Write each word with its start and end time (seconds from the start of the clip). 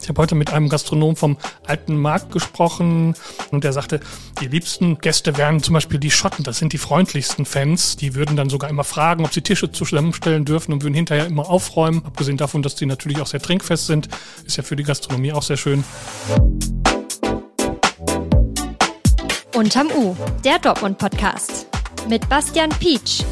Ich 0.00 0.08
habe 0.08 0.22
heute 0.22 0.34
mit 0.34 0.52
einem 0.52 0.68
Gastronom 0.68 1.16
vom 1.16 1.36
Alten 1.66 1.96
Markt 1.96 2.32
gesprochen 2.32 3.14
und 3.50 3.64
der 3.64 3.72
sagte, 3.72 4.00
die 4.40 4.46
liebsten 4.46 4.98
Gäste 4.98 5.36
wären 5.36 5.62
zum 5.62 5.74
Beispiel 5.74 5.98
die 5.98 6.10
Schotten. 6.10 6.44
Das 6.44 6.58
sind 6.58 6.72
die 6.72 6.78
freundlichsten 6.78 7.44
Fans. 7.44 7.96
Die 7.96 8.14
würden 8.14 8.36
dann 8.36 8.48
sogar 8.48 8.70
immer 8.70 8.84
fragen, 8.84 9.24
ob 9.24 9.32
sie 9.32 9.42
Tische 9.42 9.70
zusammenstellen 9.70 10.44
dürfen 10.44 10.72
und 10.72 10.82
würden 10.82 10.94
hinterher 10.94 11.26
immer 11.26 11.50
aufräumen. 11.50 12.04
Abgesehen 12.04 12.36
davon, 12.36 12.62
dass 12.62 12.74
die 12.74 12.86
natürlich 12.86 13.20
auch 13.20 13.26
sehr 13.26 13.40
trinkfest 13.40 13.86
sind, 13.86 14.08
ist 14.46 14.56
ja 14.56 14.62
für 14.62 14.76
die 14.76 14.84
Gastronomie 14.84 15.32
auch 15.32 15.42
sehr 15.42 15.56
schön. 15.56 15.84
Unterm 19.54 19.88
U, 19.96 20.16
der 20.44 20.58
Dortmund-Podcast 20.60 21.66
mit 22.08 22.28
Bastian 22.28 22.70
Pietsch. 22.70 23.24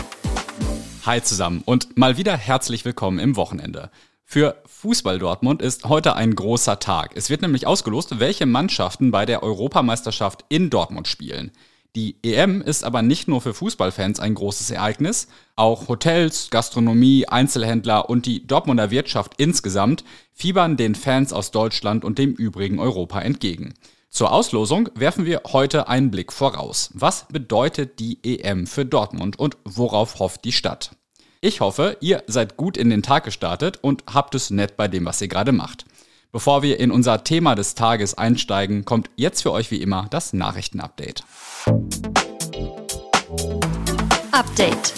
Hi 1.06 1.22
zusammen 1.22 1.62
und 1.64 1.96
mal 1.96 2.16
wieder 2.16 2.36
herzlich 2.36 2.84
willkommen 2.84 3.20
im 3.20 3.36
Wochenende. 3.36 3.90
Für 4.28 4.60
Fußball 4.66 5.20
Dortmund 5.20 5.62
ist 5.62 5.84
heute 5.84 6.16
ein 6.16 6.34
großer 6.34 6.80
Tag. 6.80 7.12
Es 7.14 7.30
wird 7.30 7.42
nämlich 7.42 7.68
ausgelost, 7.68 8.18
welche 8.18 8.44
Mannschaften 8.44 9.12
bei 9.12 9.24
der 9.24 9.44
Europameisterschaft 9.44 10.44
in 10.48 10.68
Dortmund 10.68 11.06
spielen. 11.06 11.52
Die 11.94 12.16
EM 12.24 12.60
ist 12.60 12.82
aber 12.82 13.02
nicht 13.02 13.28
nur 13.28 13.40
für 13.40 13.54
Fußballfans 13.54 14.18
ein 14.18 14.34
großes 14.34 14.72
Ereignis, 14.72 15.28
auch 15.54 15.86
Hotels, 15.86 16.50
Gastronomie, 16.50 17.28
Einzelhändler 17.28 18.10
und 18.10 18.26
die 18.26 18.44
Dortmunder 18.44 18.90
Wirtschaft 18.90 19.34
insgesamt 19.38 20.02
fiebern 20.32 20.76
den 20.76 20.96
Fans 20.96 21.32
aus 21.32 21.52
Deutschland 21.52 22.04
und 22.04 22.18
dem 22.18 22.34
übrigen 22.34 22.80
Europa 22.80 23.20
entgegen. 23.20 23.74
Zur 24.10 24.32
Auslosung 24.32 24.90
werfen 24.96 25.24
wir 25.24 25.42
heute 25.52 25.86
einen 25.86 26.10
Blick 26.10 26.32
voraus. 26.32 26.90
Was 26.94 27.28
bedeutet 27.28 28.00
die 28.00 28.18
EM 28.24 28.66
für 28.66 28.84
Dortmund 28.84 29.38
und 29.38 29.56
worauf 29.64 30.18
hofft 30.18 30.44
die 30.44 30.52
Stadt? 30.52 30.90
Ich 31.46 31.60
hoffe, 31.60 31.96
ihr 32.00 32.24
seid 32.26 32.56
gut 32.56 32.76
in 32.76 32.90
den 32.90 33.04
Tag 33.04 33.22
gestartet 33.22 33.78
und 33.80 34.02
habt 34.12 34.34
es 34.34 34.50
nett 34.50 34.76
bei 34.76 34.88
dem, 34.88 35.04
was 35.04 35.22
ihr 35.22 35.28
gerade 35.28 35.52
macht. 35.52 35.84
Bevor 36.32 36.64
wir 36.64 36.80
in 36.80 36.90
unser 36.90 37.22
Thema 37.22 37.54
des 37.54 37.76
Tages 37.76 38.18
einsteigen, 38.18 38.84
kommt 38.84 39.10
jetzt 39.14 39.42
für 39.42 39.52
euch 39.52 39.70
wie 39.70 39.80
immer 39.80 40.08
das 40.10 40.32
Nachrichtenupdate. 40.32 41.22
Update. 44.32 44.92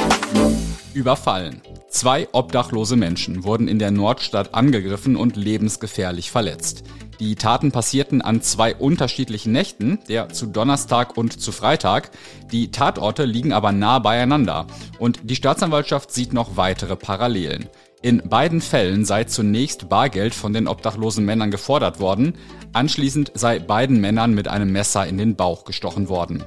Überfallen. 0.94 1.60
Zwei 1.90 2.26
obdachlose 2.32 2.96
Menschen 2.96 3.44
wurden 3.44 3.68
in 3.68 3.78
der 3.78 3.90
Nordstadt 3.90 4.54
angegriffen 4.54 5.16
und 5.16 5.36
lebensgefährlich 5.36 6.30
verletzt. 6.30 6.82
Die 7.20 7.34
Taten 7.34 7.72
passierten 7.72 8.22
an 8.22 8.42
zwei 8.42 8.76
unterschiedlichen 8.76 9.50
Nächten, 9.50 9.98
der 10.08 10.28
zu 10.28 10.46
Donnerstag 10.46 11.16
und 11.16 11.40
zu 11.40 11.50
Freitag. 11.50 12.10
Die 12.52 12.70
Tatorte 12.70 13.24
liegen 13.24 13.52
aber 13.52 13.72
nah 13.72 13.98
beieinander 13.98 14.66
und 15.00 15.20
die 15.24 15.34
Staatsanwaltschaft 15.34 16.12
sieht 16.12 16.32
noch 16.32 16.56
weitere 16.56 16.94
Parallelen. 16.94 17.68
In 18.00 18.22
beiden 18.28 18.60
Fällen 18.60 19.04
sei 19.04 19.24
zunächst 19.24 19.88
Bargeld 19.88 20.32
von 20.32 20.52
den 20.52 20.68
obdachlosen 20.68 21.24
Männern 21.24 21.50
gefordert 21.50 21.98
worden, 21.98 22.34
anschließend 22.72 23.32
sei 23.34 23.58
beiden 23.58 24.00
Männern 24.00 24.34
mit 24.34 24.46
einem 24.46 24.70
Messer 24.70 25.04
in 25.04 25.18
den 25.18 25.34
Bauch 25.34 25.64
gestochen 25.64 26.08
worden. 26.08 26.44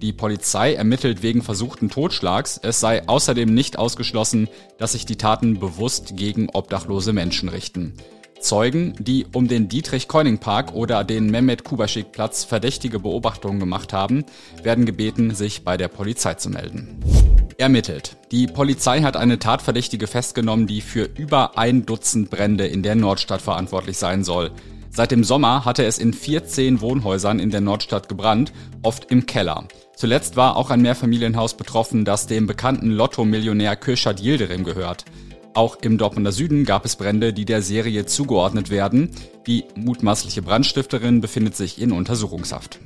Die 0.00 0.14
Polizei 0.14 0.72
ermittelt 0.72 1.22
wegen 1.22 1.42
versuchten 1.42 1.90
Totschlags, 1.90 2.58
es 2.62 2.80
sei 2.80 3.06
außerdem 3.06 3.52
nicht 3.52 3.78
ausgeschlossen, 3.78 4.48
dass 4.78 4.92
sich 4.92 5.04
die 5.04 5.16
Taten 5.16 5.60
bewusst 5.60 6.16
gegen 6.16 6.48
obdachlose 6.48 7.12
Menschen 7.12 7.50
richten. 7.50 7.98
Zeugen, 8.44 8.94
die 8.98 9.26
um 9.32 9.48
den 9.48 9.68
Dietrich-Keuning-Park 9.68 10.74
oder 10.74 11.02
den 11.02 11.30
Mehmet-Kubaschik-Platz 11.30 12.44
verdächtige 12.44 12.98
Beobachtungen 12.98 13.58
gemacht 13.58 13.92
haben, 13.92 14.24
werden 14.62 14.84
gebeten, 14.84 15.34
sich 15.34 15.64
bei 15.64 15.76
der 15.76 15.88
Polizei 15.88 16.34
zu 16.34 16.50
melden. 16.50 17.00
Ermittelt. 17.56 18.16
Die 18.30 18.46
Polizei 18.46 19.00
hat 19.00 19.16
eine 19.16 19.38
Tatverdächtige 19.38 20.06
festgenommen, 20.06 20.66
die 20.66 20.82
für 20.82 21.04
über 21.04 21.56
ein 21.56 21.86
Dutzend 21.86 22.28
Brände 22.30 22.66
in 22.66 22.82
der 22.82 22.96
Nordstadt 22.96 23.40
verantwortlich 23.40 23.96
sein 23.96 24.24
soll. 24.24 24.50
Seit 24.90 25.10
dem 25.10 25.24
Sommer 25.24 25.64
hatte 25.64 25.84
es 25.84 25.98
in 25.98 26.12
14 26.12 26.80
Wohnhäusern 26.80 27.40
in 27.40 27.50
der 27.50 27.60
Nordstadt 27.60 28.08
gebrannt, 28.08 28.52
oft 28.82 29.10
im 29.10 29.26
Keller. 29.26 29.66
Zuletzt 29.96 30.36
war 30.36 30.56
auch 30.56 30.70
ein 30.70 30.82
Mehrfamilienhaus 30.82 31.56
betroffen, 31.56 32.04
das 32.04 32.26
dem 32.26 32.46
bekannten 32.46 32.90
Lotto-Millionär 32.90 33.74
Kürşat 33.76 34.20
Yildirim 34.20 34.64
gehört. 34.64 35.04
Auch 35.54 35.76
im 35.82 35.98
Dortmunder 35.98 36.32
Süden 36.32 36.64
gab 36.64 36.84
es 36.84 36.96
Brände, 36.96 37.32
die 37.32 37.44
der 37.44 37.62
Serie 37.62 38.06
zugeordnet 38.06 38.70
werden. 38.70 39.10
Die 39.46 39.64
mutmaßliche 39.76 40.42
Brandstifterin 40.42 41.20
befindet 41.20 41.54
sich 41.54 41.80
in 41.80 41.92
Untersuchungshaft. 41.92 42.80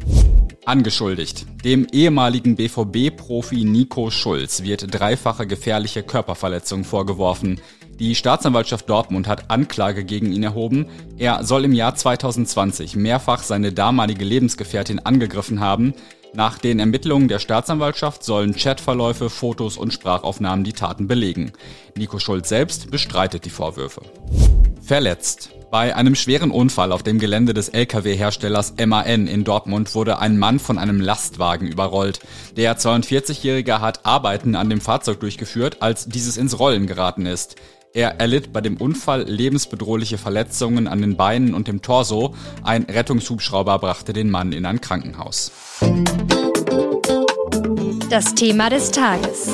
Angeschuldigt. 0.67 1.47
Dem 1.65 1.87
ehemaligen 1.91 2.57
BVB-Profi 2.57 3.65
Nico 3.65 4.11
Schulz 4.11 4.65
wird 4.65 4.87
dreifache 4.91 5.47
gefährliche 5.47 6.03
Körperverletzung 6.03 6.85
vorgeworfen. 6.85 7.59
Die 7.99 8.15
Staatsanwaltschaft 8.15 8.91
Dortmund 8.91 9.29
hat 9.29 9.51
Anklage 9.51 10.05
gegen 10.05 10.31
ihn 10.31 10.43
erhoben. 10.43 10.87
Er 11.17 11.45
soll 11.45 11.65
im 11.65 11.73
Jahr 11.73 11.95
2020 11.95 12.97
mehrfach 12.97 13.43
seine 13.43 13.73
damalige 13.73 14.27
Lebensgefährtin 14.27 14.99
angegriffen 14.99 15.61
haben. 15.61 15.95
Nach 16.35 16.59
den 16.59 16.79
Ermittlungen 16.79 17.29
der 17.29 17.39
Staatsanwaltschaft 17.39 18.23
sollen 18.23 18.55
Chatverläufe, 18.55 19.31
Fotos 19.31 19.77
und 19.77 19.93
Sprachaufnahmen 19.93 20.65
die 20.65 20.75
Taten 20.75 21.09
belegen. 21.09 21.53
Nico 21.97 22.19
Schulz 22.19 22.49
selbst 22.49 22.91
bestreitet 22.91 23.45
die 23.45 23.51
Vorwürfe. 23.51 24.03
Verletzt. 24.83 25.51
Bei 25.71 25.95
einem 25.95 26.15
schweren 26.15 26.51
Unfall 26.51 26.93
auf 26.93 27.03
dem 27.03 27.19
Gelände 27.19 27.53
des 27.53 27.69
Lkw-Herstellers 27.69 28.75
MAN 28.87 29.27
in 29.27 29.45
Dortmund 29.45 29.95
wurde 29.95 30.19
ein 30.19 30.39
Mann 30.39 30.59
von 30.59 30.79
einem 30.79 31.01
Lastwagen 31.01 31.69
überrollt. 31.69 32.21
Der 32.57 32.79
42-Jährige 32.79 33.81
hat 33.81 34.07
Arbeiten 34.07 34.55
an 34.55 34.71
dem 34.71 34.81
Fahrzeug 34.81 35.21
durchgeführt, 35.21 35.83
als 35.83 36.07
dieses 36.07 36.39
ins 36.39 36.59
Rollen 36.59 36.87
geraten 36.87 37.27
ist. 37.27 37.57
Er 37.95 38.21
erlitt 38.21 38.53
bei 38.53 38.61
dem 38.61 38.77
Unfall 38.77 39.23
lebensbedrohliche 39.23 40.19
Verletzungen 40.19 40.89
an 40.89 41.01
den 41.01 41.17
Beinen 41.17 41.55
und 41.55 41.69
dem 41.69 41.81
Torso. 41.81 42.35
Ein 42.63 42.83
Rettungshubschrauber 42.85 43.79
brachte 43.79 44.13
den 44.13 44.31
Mann 44.31 44.53
in 44.53 44.67
ein 44.67 44.81
Krankenhaus. 44.81 45.51
Das 48.11 48.35
Thema 48.35 48.69
des 48.69 48.91
Tages. 48.91 49.51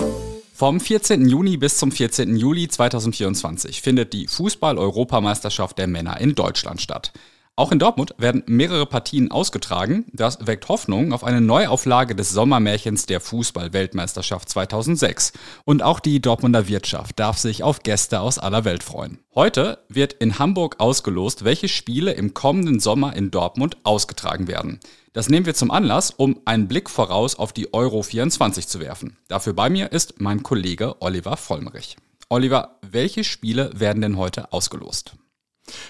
Vom 0.52 0.80
14. 0.80 1.28
Juni 1.28 1.56
bis 1.56 1.78
zum 1.78 1.92
14. 1.92 2.36
Juli 2.36 2.68
2024 2.68 3.80
findet 3.80 4.12
die 4.12 4.26
Fußball-Europameisterschaft 4.26 5.78
der 5.78 5.86
Männer 5.86 6.20
in 6.20 6.34
Deutschland 6.34 6.80
statt. 6.80 7.12
Auch 7.56 7.70
in 7.70 7.78
Dortmund 7.78 8.16
werden 8.18 8.42
mehrere 8.46 8.84
Partien 8.84 9.30
ausgetragen. 9.30 10.06
Das 10.12 10.44
weckt 10.44 10.68
Hoffnung 10.68 11.12
auf 11.12 11.22
eine 11.22 11.40
Neuauflage 11.40 12.16
des 12.16 12.30
Sommermärchens 12.30 13.06
der 13.06 13.20
Fußball-Weltmeisterschaft 13.20 14.48
2006. 14.48 15.32
Und 15.64 15.84
auch 15.84 16.00
die 16.00 16.20
Dortmunder 16.20 16.66
Wirtschaft 16.66 17.20
darf 17.20 17.38
sich 17.38 17.62
auf 17.62 17.84
Gäste 17.84 18.18
aus 18.18 18.40
aller 18.40 18.64
Welt 18.64 18.82
freuen. 18.82 19.20
Heute 19.36 19.78
wird 19.88 20.14
in 20.14 20.40
Hamburg 20.40 20.80
ausgelost, 20.80 21.44
welche 21.44 21.68
Spiele 21.68 22.10
im 22.14 22.34
kommenden 22.34 22.80
Sommer 22.80 23.14
in 23.14 23.30
Dortmund 23.30 23.76
ausgetragen 23.84 24.48
werden. 24.48 24.80
Das 25.12 25.28
nehmen 25.28 25.46
wir 25.46 25.54
zum 25.54 25.70
Anlass, 25.70 26.10
um 26.10 26.40
einen 26.46 26.66
Blick 26.66 26.90
voraus 26.90 27.36
auf 27.36 27.52
die 27.52 27.72
Euro 27.72 28.02
24 28.02 28.66
zu 28.66 28.80
werfen. 28.80 29.16
Dafür 29.28 29.52
bei 29.52 29.70
mir 29.70 29.92
ist 29.92 30.20
mein 30.20 30.42
Kollege 30.42 31.00
Oliver 31.00 31.36
Vollmerich. 31.36 31.98
Oliver, 32.28 32.80
welche 32.82 33.22
Spiele 33.22 33.70
werden 33.78 34.02
denn 34.02 34.16
heute 34.16 34.52
ausgelost? 34.52 35.14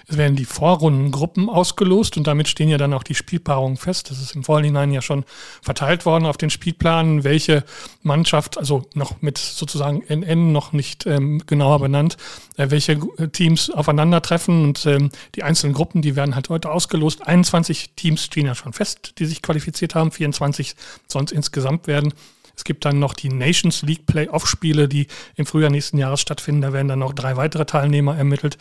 Es 0.07 0.17
werden 0.17 0.37
die 0.37 0.45
Vorrundengruppen 0.45 1.49
ausgelost 1.49 2.17
und 2.17 2.27
damit 2.27 2.49
stehen 2.49 2.69
ja 2.69 2.79
dann 2.79 2.93
auch 2.93 3.03
die 3.03 3.15
Spielpaarungen 3.15 3.77
fest. 3.77 4.11
Das 4.11 4.21
ist 4.21 4.35
im 4.35 4.45
Vorhinein 4.45 4.93
ja 4.93 5.03
schon 5.03 5.25
verteilt 5.63 6.07
worden 6.07 6.27
auf 6.27 6.37
den 6.37 6.51
Spielplanen, 6.51 7.25
welche 7.25 7.65
Mannschaft, 8.03 8.57
also 8.59 8.83
noch 8.95 9.21
mit 9.21 9.39
sozusagen 9.39 10.03
NN 10.03 10.53
noch 10.53 10.73
nicht 10.73 11.07
ähm, 11.07 11.43
genauer 11.47 11.81
benannt, 11.81 12.17
äh, 12.57 12.71
welche 12.71 13.01
Teams 13.33 13.71
aufeinandertreffen 13.71 14.65
und 14.65 14.87
ähm, 14.87 15.11
die 15.35 15.43
einzelnen 15.43 15.75
Gruppen, 15.75 16.03
die 16.03 16.17
werden 16.17 16.35
halt 16.35 16.49
heute 16.49 16.71
ausgelost. 16.71 17.27
21 17.27 17.91
Teams 17.97 18.25
stehen 18.25 18.47
ja 18.47 18.55
schon 18.55 18.73
fest, 18.73 19.15
die 19.19 19.27
sich 19.27 19.43
qualifiziert 19.43 19.95
haben, 19.95 20.13
24 20.13 20.77
sonst 21.09 21.33
insgesamt 21.33 21.87
werden. 21.87 22.15
Es 22.57 22.65
gibt 22.65 22.85
dann 22.85 22.99
noch 22.99 23.15
die 23.15 23.29
Nations 23.29 23.83
League 23.83 24.07
Playoff-Spiele, 24.07 24.89
die 24.89 25.07
im 25.37 25.47
Frühjahr 25.47 25.71
nächsten 25.71 25.99
Jahres 25.99 26.21
stattfinden. 26.21 26.63
Da 26.63 26.73
werden 26.73 26.89
dann 26.89 26.99
noch 26.99 27.13
drei 27.13 27.37
weitere 27.37 27.65
Teilnehmer 27.65 28.17
ermittelt. 28.17 28.59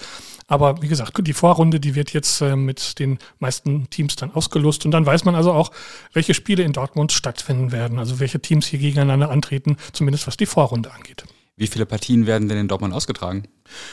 Aber 0.48 0.82
wie 0.82 0.88
gesagt, 0.88 1.18
die 1.26 1.34
Vorrunde, 1.34 1.80
die 1.80 1.96
wird 1.96 2.14
jetzt 2.14 2.42
äh, 2.42 2.56
mit 2.56 3.00
den 3.00 3.20
meisten 3.40 3.90
Teams 3.90 4.16
dann 4.16 4.32
ausgelost. 4.34 4.86
Und 4.86 4.92
dann 4.92 5.06
weiß 5.06 5.26
man 5.26 5.36
also 5.36 5.54
auch, 5.54 5.72
welche 6.14 6.34
Spiele 6.34 6.64
in 6.64 6.74
Dortmund 6.74 7.12
stattfinden 7.12 7.72
werden. 7.72 8.00
Also 8.00 8.20
welche 8.20 8.40
Teams 8.40 8.68
hier 8.68 8.80
gegeneinander 8.80 9.30
antreten, 9.30 9.78
zumindest 9.92 10.28
was 10.28 10.38
die 10.38 10.46
Vorrunde 10.46 10.92
angeht. 10.92 11.24
Wie 11.56 11.68
viele 11.68 11.86
Partien 11.86 12.26
werden 12.26 12.50
denn 12.50 12.58
in 12.58 12.68
Dortmund 12.68 12.94
ausgetragen? 12.94 13.44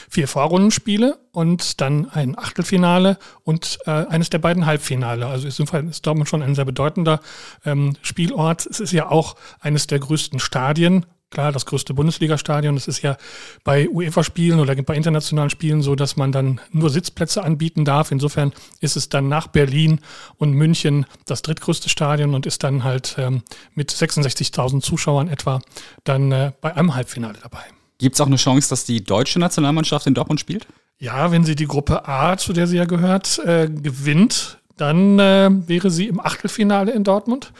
Vier 0.09 0.27
Vorrundenspiele 0.27 1.19
und 1.31 1.79
dann 1.79 2.09
ein 2.09 2.37
Achtelfinale 2.37 3.17
und 3.43 3.77
äh, 3.85 3.91
eines 3.91 4.31
der 4.31 4.39
beiden 4.39 4.65
Halbfinale. 4.65 5.27
Also 5.27 5.47
ist, 5.47 5.59
ist 5.59 6.05
Dortmund 6.05 6.27
schon 6.27 6.41
ein 6.41 6.55
sehr 6.55 6.65
bedeutender 6.65 7.21
ähm, 7.63 7.95
Spielort. 8.01 8.65
Es 8.65 8.79
ist 8.79 8.91
ja 8.93 9.09
auch 9.09 9.35
eines 9.59 9.85
der 9.85 9.99
größten 9.99 10.39
Stadien 10.39 11.05
klar, 11.31 11.51
das 11.51 11.65
größte 11.65 11.93
Bundesligastadion. 11.93 12.75
Das 12.75 12.87
ist 12.87 13.01
ja 13.01 13.17
bei 13.63 13.89
UEFA-Spielen 13.89 14.59
oder 14.59 14.75
bei 14.75 14.95
internationalen 14.95 15.49
Spielen 15.49 15.81
so, 15.81 15.95
dass 15.95 16.17
man 16.17 16.31
dann 16.31 16.61
nur 16.71 16.89
Sitzplätze 16.89 17.43
anbieten 17.43 17.85
darf. 17.85 18.11
Insofern 18.11 18.53
ist 18.79 18.95
es 18.95 19.09
dann 19.09 19.27
nach 19.27 19.47
Berlin 19.47 19.99
und 20.37 20.51
München 20.51 21.05
das 21.25 21.41
drittgrößte 21.41 21.89
Stadion 21.89 22.35
und 22.35 22.45
ist 22.45 22.63
dann 22.63 22.83
halt 22.83 23.15
ähm, 23.17 23.41
mit 23.73 23.91
66.000 23.91 24.81
Zuschauern 24.81 25.27
etwa 25.27 25.61
dann 26.03 26.31
äh, 26.31 26.51
bei 26.61 26.75
einem 26.75 26.93
Halbfinale 26.93 27.39
dabei. 27.41 27.63
Gibt 27.97 28.15
es 28.15 28.21
auch 28.21 28.27
eine 28.27 28.35
Chance, 28.35 28.69
dass 28.69 28.83
die 28.85 29.03
deutsche 29.03 29.39
Nationalmannschaft 29.39 30.07
in 30.07 30.13
Dortmund 30.13 30.39
spielt? 30.39 30.67
Ja, 30.97 31.31
wenn 31.31 31.45
sie 31.45 31.55
die 31.55 31.67
Gruppe 31.67 32.07
A, 32.07 32.37
zu 32.37 32.53
der 32.53 32.67
sie 32.67 32.77
ja 32.77 32.85
gehört, 32.85 33.39
äh, 33.39 33.69
gewinnt, 33.69 34.59
dann 34.77 35.19
äh, 35.19 35.49
wäre 35.67 35.89
sie 35.89 36.07
im 36.07 36.19
Achtelfinale 36.19 36.91
in 36.91 37.03
Dortmund. 37.03 37.53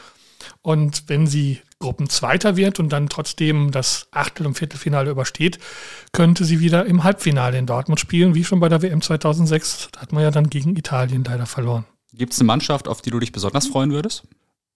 Und 0.60 1.04
wenn 1.08 1.26
sie 1.26 1.60
Gruppenzweiter 1.82 2.56
wird 2.56 2.80
und 2.80 2.88
dann 2.88 3.10
trotzdem 3.10 3.70
das 3.70 4.08
Achtel- 4.10 4.46
und 4.46 4.54
Viertelfinale 4.54 5.10
übersteht, 5.10 5.58
könnte 6.12 6.46
sie 6.46 6.60
wieder 6.60 6.86
im 6.86 7.04
Halbfinale 7.04 7.58
in 7.58 7.66
Dortmund 7.66 8.00
spielen, 8.00 8.34
wie 8.34 8.44
schon 8.44 8.60
bei 8.60 8.70
der 8.70 8.80
WM 8.80 9.02
2006. 9.02 9.90
Da 9.92 10.00
hat 10.00 10.12
man 10.12 10.22
ja 10.22 10.30
dann 10.30 10.48
gegen 10.48 10.76
Italien 10.76 11.24
leider 11.24 11.44
verloren. 11.44 11.84
Gibt 12.14 12.32
es 12.32 12.40
eine 12.40 12.46
Mannschaft, 12.46 12.88
auf 12.88 13.02
die 13.02 13.10
du 13.10 13.18
dich 13.18 13.32
besonders 13.32 13.66
freuen 13.66 13.92
würdest? 13.92 14.24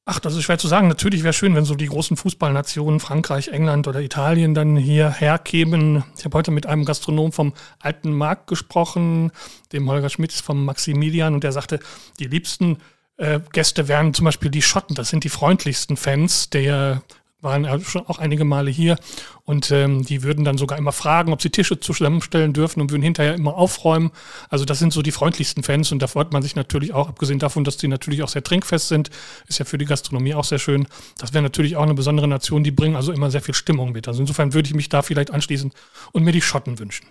Ach, 0.08 0.20
das 0.20 0.36
ist 0.36 0.44
schwer 0.44 0.56
zu 0.56 0.68
sagen. 0.68 0.86
Natürlich 0.86 1.24
wäre 1.24 1.32
schön, 1.32 1.56
wenn 1.56 1.64
so 1.64 1.74
die 1.74 1.88
großen 1.88 2.16
Fußballnationen 2.16 3.00
Frankreich, 3.00 3.48
England 3.48 3.88
oder 3.88 4.00
Italien 4.00 4.54
dann 4.54 4.76
hierher 4.76 5.36
kämen. 5.36 6.04
Ich 6.16 6.24
habe 6.24 6.38
heute 6.38 6.52
mit 6.52 6.64
einem 6.64 6.84
Gastronom 6.84 7.32
vom 7.32 7.54
Alten 7.80 8.12
Markt 8.12 8.46
gesprochen, 8.46 9.32
dem 9.72 9.90
Holger 9.90 10.08
Schmidt 10.08 10.32
vom 10.32 10.64
Maximilian, 10.64 11.34
und 11.34 11.42
der 11.42 11.50
sagte, 11.50 11.80
die 12.20 12.26
liebsten 12.26 12.78
äh, 13.16 13.40
Gäste 13.52 13.88
wären 13.88 14.14
zum 14.14 14.24
Beispiel 14.24 14.50
die 14.50 14.62
Schotten. 14.62 14.94
Das 14.94 15.08
sind 15.08 15.24
die 15.24 15.28
freundlichsten 15.28 15.96
Fans 15.96 16.50
der 16.50 17.02
waren 17.46 17.64
ja 17.64 17.78
schon 17.80 18.06
auch 18.06 18.18
einige 18.18 18.44
Male 18.44 18.70
hier 18.70 18.98
und 19.44 19.70
ähm, 19.70 20.04
die 20.04 20.22
würden 20.22 20.44
dann 20.44 20.58
sogar 20.58 20.78
immer 20.78 20.92
fragen, 20.92 21.32
ob 21.32 21.42
sie 21.42 21.50
Tische 21.50 21.78
zusammenstellen 21.78 22.52
dürfen 22.52 22.80
und 22.80 22.90
würden 22.90 23.02
hinterher 23.02 23.34
immer 23.34 23.54
aufräumen. 23.54 24.10
Also 24.48 24.64
das 24.64 24.78
sind 24.78 24.92
so 24.92 25.02
die 25.02 25.12
freundlichsten 25.12 25.62
Fans 25.62 25.92
und 25.92 26.00
da 26.00 26.06
freut 26.06 26.32
man 26.32 26.42
sich 26.42 26.56
natürlich 26.56 26.94
auch, 26.94 27.08
abgesehen 27.08 27.38
davon, 27.38 27.62
dass 27.62 27.76
die 27.76 27.88
natürlich 27.88 28.22
auch 28.22 28.28
sehr 28.28 28.42
trinkfest 28.42 28.88
sind, 28.88 29.10
ist 29.46 29.58
ja 29.58 29.64
für 29.64 29.78
die 29.78 29.84
Gastronomie 29.84 30.34
auch 30.34 30.44
sehr 30.44 30.58
schön. 30.58 30.88
Das 31.18 31.34
wäre 31.34 31.42
natürlich 31.42 31.76
auch 31.76 31.82
eine 31.82 31.94
besondere 31.94 32.26
Nation, 32.26 32.64
die 32.64 32.72
bringen 32.72 32.96
also 32.96 33.12
immer 33.12 33.30
sehr 33.30 33.42
viel 33.42 33.54
Stimmung 33.54 33.92
mit. 33.92 34.08
Also 34.08 34.20
insofern 34.20 34.52
würde 34.52 34.68
ich 34.68 34.74
mich 34.74 34.88
da 34.88 35.02
vielleicht 35.02 35.30
anschließen 35.30 35.72
und 36.12 36.22
mir 36.24 36.32
die 36.32 36.42
Schotten 36.42 36.78
wünschen. 36.78 37.06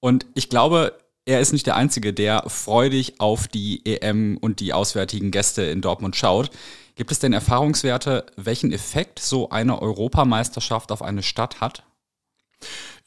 Und 0.00 0.26
ich 0.34 0.48
glaube, 0.48 0.94
er 1.28 1.40
ist 1.40 1.52
nicht 1.52 1.66
der 1.66 1.76
Einzige, 1.76 2.14
der 2.14 2.44
freudig 2.46 3.20
auf 3.20 3.48
die 3.48 3.84
EM 3.84 4.38
und 4.38 4.60
die 4.60 4.72
auswärtigen 4.72 5.30
Gäste 5.30 5.62
in 5.62 5.82
Dortmund 5.82 6.16
schaut. 6.16 6.50
Gibt 6.94 7.12
es 7.12 7.18
denn 7.18 7.34
Erfahrungswerte, 7.34 8.24
welchen 8.36 8.72
Effekt 8.72 9.18
so 9.18 9.50
eine 9.50 9.82
Europameisterschaft 9.82 10.90
auf 10.90 11.02
eine 11.02 11.22
Stadt 11.22 11.60
hat? 11.60 11.82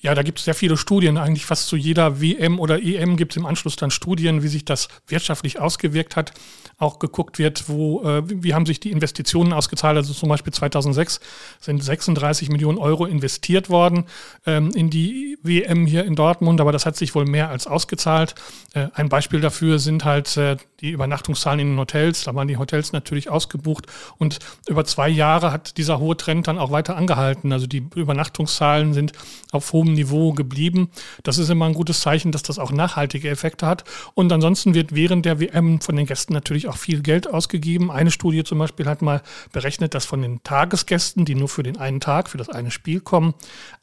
Ja, 0.01 0.15
da 0.15 0.23
gibt 0.23 0.39
es 0.39 0.45
sehr 0.45 0.55
viele 0.55 0.77
Studien. 0.77 1.17
Eigentlich 1.17 1.45
fast 1.45 1.67
zu 1.67 1.75
jeder 1.75 2.21
WM 2.21 2.59
oder 2.59 2.81
EM 2.81 3.17
gibt 3.17 3.33
es 3.33 3.37
im 3.37 3.45
Anschluss 3.45 3.75
dann 3.75 3.91
Studien, 3.91 4.41
wie 4.41 4.47
sich 4.47 4.65
das 4.65 4.87
wirtschaftlich 5.07 5.59
ausgewirkt 5.59 6.15
hat. 6.15 6.33
Auch 6.79 6.97
geguckt 6.97 7.37
wird, 7.37 7.69
wo, 7.69 8.01
äh, 8.01 8.23
wie 8.25 8.55
haben 8.55 8.65
sich 8.65 8.79
die 8.79 8.89
Investitionen 8.89 9.53
ausgezahlt. 9.53 9.97
Also 9.97 10.13
zum 10.13 10.29
Beispiel 10.29 10.51
2006 10.51 11.19
sind 11.59 11.83
36 11.83 12.49
Millionen 12.49 12.79
Euro 12.79 13.05
investiert 13.05 13.69
worden 13.69 14.05
ähm, 14.47 14.71
in 14.71 14.89
die 14.89 15.37
WM 15.43 15.85
hier 15.85 16.03
in 16.05 16.15
Dortmund, 16.15 16.59
aber 16.61 16.71
das 16.71 16.87
hat 16.87 16.95
sich 16.95 17.13
wohl 17.13 17.25
mehr 17.25 17.49
als 17.49 17.67
ausgezahlt. 17.67 18.33
Äh, 18.73 18.87
ein 18.95 19.07
Beispiel 19.07 19.39
dafür 19.39 19.77
sind 19.77 20.03
halt 20.03 20.35
äh, 20.35 20.57
die 20.79 20.89
Übernachtungszahlen 20.89 21.59
in 21.59 21.67
den 21.73 21.79
Hotels. 21.79 22.23
Da 22.23 22.33
waren 22.33 22.47
die 22.47 22.57
Hotels 22.57 22.91
natürlich 22.91 23.29
ausgebucht 23.29 23.85
und 24.17 24.39
über 24.67 24.83
zwei 24.85 25.09
Jahre 25.09 25.51
hat 25.51 25.77
dieser 25.77 25.99
hohe 25.99 26.17
Trend 26.17 26.47
dann 26.47 26.57
auch 26.57 26.71
weiter 26.71 26.97
angehalten. 26.97 27.53
Also 27.53 27.67
die 27.67 27.85
Übernachtungszahlen 27.93 28.95
sind 28.95 29.11
auf 29.51 29.63
hohem 29.91 29.93
Niveau 29.93 30.33
geblieben. 30.33 30.89
Das 31.23 31.37
ist 31.37 31.49
immer 31.49 31.65
ein 31.65 31.73
gutes 31.73 32.01
Zeichen, 32.01 32.31
dass 32.31 32.43
das 32.43 32.59
auch 32.59 32.71
nachhaltige 32.71 33.29
Effekte 33.29 33.65
hat. 33.65 33.83
Und 34.13 34.31
ansonsten 34.31 34.73
wird 34.73 34.95
während 34.95 35.25
der 35.25 35.39
WM 35.39 35.81
von 35.81 35.95
den 35.95 36.05
Gästen 36.05 36.33
natürlich 36.33 36.67
auch 36.67 36.77
viel 36.77 37.01
Geld 37.01 37.27
ausgegeben. 37.27 37.91
Eine 37.91 38.11
Studie 38.11 38.43
zum 38.43 38.59
Beispiel 38.59 38.85
hat 38.87 39.01
mal 39.01 39.21
berechnet, 39.51 39.93
dass 39.93 40.05
von 40.05 40.21
den 40.21 40.41
Tagesgästen, 40.43 41.25
die 41.25 41.35
nur 41.35 41.49
für 41.49 41.63
den 41.63 41.77
einen 41.77 41.99
Tag, 41.99 42.29
für 42.29 42.37
das 42.37 42.49
eine 42.49 42.71
Spiel 42.71 43.01
kommen, 43.01 43.33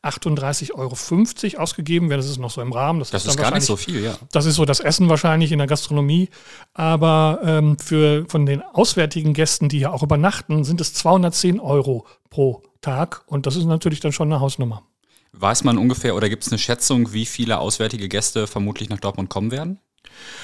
38,50 0.03 0.75
Euro 0.75 1.63
ausgegeben 1.63 2.09
werden. 2.11 2.21
Das 2.21 2.31
ist 2.31 2.39
noch 2.39 2.51
so 2.51 2.61
im 2.61 2.73
Rahmen. 2.73 2.99
Das, 2.99 3.11
das 3.11 3.25
ist, 3.25 3.31
ist 3.31 3.37
gar 3.37 3.53
nicht 3.53 3.65
so 3.65 3.77
viel, 3.77 4.03
ja. 4.03 4.17
Das 4.33 4.47
ist 4.47 4.57
so 4.57 4.65
das 4.65 4.81
Essen 4.81 5.09
wahrscheinlich 5.09 5.53
in 5.53 5.59
der 5.59 5.67
Gastronomie. 5.67 6.29
Aber 6.75 7.41
ähm, 7.45 7.79
für, 7.79 8.25
von 8.29 8.47
den 8.47 8.63
auswärtigen 8.63 9.35
Gästen, 9.35 9.69
die 9.69 9.81
ja 9.81 9.91
auch 9.91 10.03
übernachten, 10.03 10.65
sind 10.65 10.81
es 10.81 10.95
210 10.95 11.61
Euro 11.61 12.07
pro 12.31 12.63
Tag. 12.81 13.23
Und 13.27 13.47
das 13.47 13.57
ist 13.57 13.65
natürlich 13.65 14.01
dann 14.01 14.13
schon 14.13 14.33
eine 14.33 14.41
Hausnummer. 14.41 14.83
Weiß 15.33 15.65
man 15.65 15.79
ungefähr 15.79 16.17
oder 16.17 16.29
gibt 16.29 16.45
es 16.45 16.53
eine 16.53 16.59
Schätzung, 16.59 17.13
wie 17.13 17.27
viele 17.27 17.59
auswärtige 17.59 18.09
Gäste 18.09 18.47
vermutlich 18.47 18.89
nach 18.89 18.99
Dortmund 18.99 19.29
kommen 19.29 19.51
werden? 19.51 19.81